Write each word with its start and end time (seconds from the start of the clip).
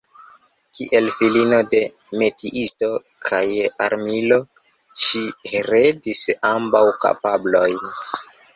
Kiel 0.77 1.09
filino 1.15 1.59
de 1.73 1.81
"metiisto" 2.21 2.89
kaj 3.29 3.43
"armilo" 3.89 4.41
ŝi 5.05 5.23
heredis 5.53 6.25
ambaŭ 6.57 6.85
kapablojn. 7.05 7.81